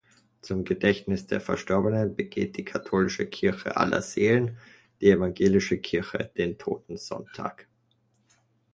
Zum 0.41 0.63
Gedächtnis 0.63 1.27
der 1.27 1.39
Verstorbenen 1.39 2.15
begeht 2.15 2.57
die 2.57 2.65
katholische 2.65 3.27
Kirche 3.27 3.77
Allerseelen, 3.77 4.57
die 4.99 5.11
evangelische 5.11 5.77
Kirche 5.77 6.31
den 6.35 6.57
Totensonntag. 6.57 7.67